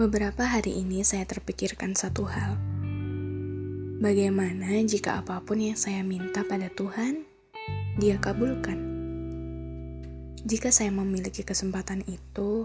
[0.00, 2.56] Beberapa hari ini saya terpikirkan satu hal.
[4.00, 7.28] Bagaimana jika apa pun yang saya minta pada Tuhan,
[8.00, 8.80] Dia kabulkan?
[10.40, 12.64] Jika saya memiliki kesempatan itu,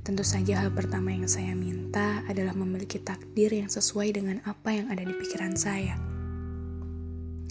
[0.00, 4.88] tentu saja hal pertama yang saya minta adalah memiliki takdir yang sesuai dengan apa yang
[4.88, 6.00] ada di pikiran saya.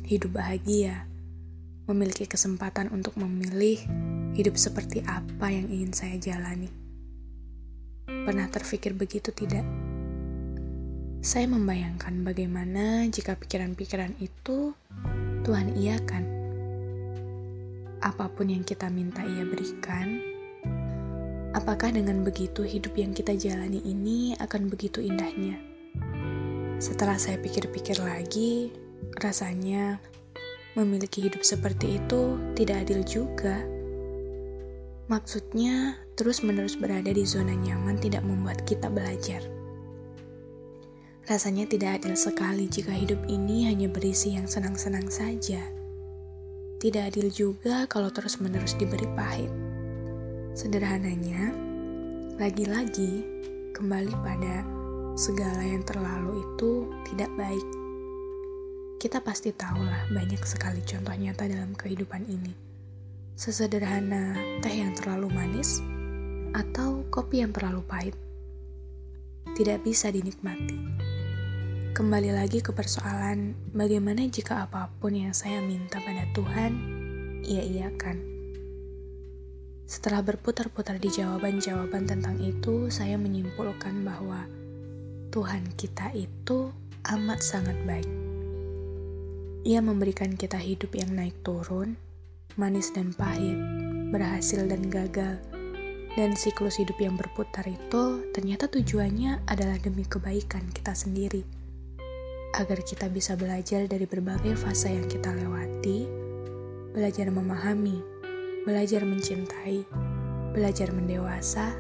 [0.02, 1.06] Hidup bahagia,
[1.86, 3.78] memiliki kesempatan untuk memilih
[4.34, 6.81] hidup seperti apa yang ingin saya jalani.
[8.28, 9.64] Pernah terpikir begitu tidak?
[11.22, 14.74] Saya membayangkan bagaimana jika pikiran-pikiran itu
[15.42, 16.24] Tuhan iakan.
[18.02, 20.18] Apa pun yang kita minta Ia berikan,
[21.54, 25.62] apakah dengan begitu hidup yang kita jalani ini akan begitu indahnya?
[26.82, 28.74] Setelah saya pikir-pikir lagi,
[29.22, 30.02] rasanya
[30.74, 33.62] memiliki hidup seperti itu tidak adil juga.
[35.06, 39.42] Maksudnya, terus-menerus berada di zona nyaman tidak membuat kita belajar.
[41.26, 45.66] Rasanya tidak adil sekali jika hidup ini hanya berisi yang senang-senang saja.
[46.78, 49.50] Tidak adil juga kalau terus-menerus diberi pahit.
[50.54, 51.58] Sederhananya,
[52.38, 53.26] lagi-lagi
[53.74, 54.62] kembali pada
[55.18, 57.66] segala yang terlalu itu tidak baik.
[59.02, 62.54] Kita pasti tahulah banyak sekali contoh nyata dalam kehidupan ini.
[63.34, 65.82] Sesederhana teh yang terlalu manis
[66.52, 68.16] atau kopi yang terlalu pahit
[69.56, 70.80] tidak bisa dinikmati.
[71.92, 76.72] Kembali lagi ke persoalan bagaimana jika apa pun yang saya minta pada Tuhan,
[77.44, 78.18] ia iakan.
[79.92, 84.48] Setelah berputar-putar di jawaban-jawaban tentang itu, saya menyimpulkan bahwa
[85.36, 86.72] Tuhan kita itu
[87.12, 88.08] amat sangat baik.
[89.68, 92.00] Ia memberikan kita hidup yang naik turun,
[92.56, 93.60] manis dan pahit,
[94.16, 95.38] berhasil dan gagal,
[96.20, 101.62] dan siklus hidup yang berputar itu ternyata tujuannya adalah demi kebaikan kita sendiri
[102.56, 106.04] agar kita bisa belajar dari berbagai fase yang kita lewati,
[106.92, 108.04] belajar memahami,
[108.68, 109.88] belajar mencintai,
[110.52, 111.72] belajar mendewasa,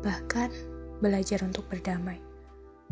[0.00, 0.48] bahkan
[1.04, 2.16] belajar untuk berdamai.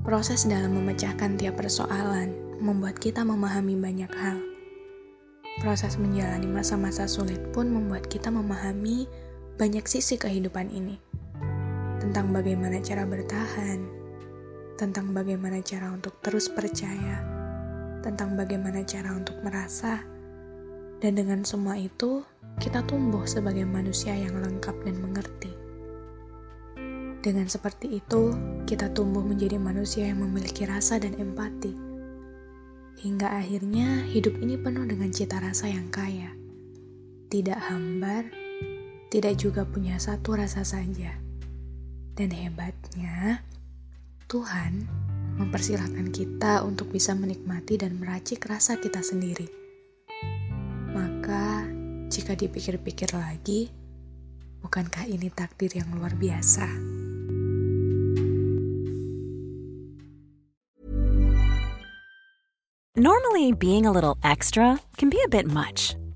[0.05, 4.39] Proses dalam memecahkan tiap persoalan membuat kita memahami banyak hal.
[5.63, 9.07] Proses menjalani masa-masa sulit pun membuat kita memahami
[9.55, 10.99] banyak sisi kehidupan ini.
[12.03, 13.79] Tentang bagaimana cara bertahan,
[14.75, 17.23] tentang bagaimana cara untuk terus percaya,
[18.03, 20.03] tentang bagaimana cara untuk merasa,
[20.99, 22.27] dan dengan semua itu
[22.59, 25.53] kita tumbuh sebagai manusia yang lengkap dan mengerti.
[27.25, 28.37] Dengan seperti itu,
[28.69, 31.73] kita tumbuh menjadi manusia yang memiliki rasa dan empati.
[33.01, 36.37] Hingga akhirnya hidup ini penuh dengan cita rasa yang kaya.
[37.33, 38.29] Tidak hambar,
[39.15, 41.15] tidak juga punya satu rasa saja.
[42.19, 43.47] Dan hebatnya,
[44.27, 44.91] Tuhan
[45.39, 49.47] mempersilahkan kita untuk bisa menikmati dan meracik rasa kita sendiri.
[50.91, 51.63] Maka,
[52.11, 53.71] jika dipikir-pikir lagi,
[54.67, 56.67] bukankah ini takdir yang luar biasa?
[62.99, 65.99] Normally, being a little extra can be a bit much,